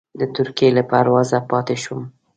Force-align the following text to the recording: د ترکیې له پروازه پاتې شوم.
د 0.19 0.21
ترکیې 0.35 0.69
له 0.77 0.83
پروازه 0.89 1.39
پاتې 1.49 1.75
شوم. 1.83 2.03